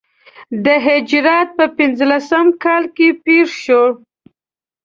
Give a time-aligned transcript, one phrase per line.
[0.65, 3.83] د هجرت په پنځه لسم کال کې پېښ شو.